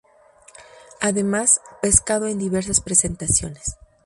Además, 0.99 1.61
pescado 1.83 2.25
en 2.27 2.39
diversas 2.39 2.81
presentaciones. 2.81 3.77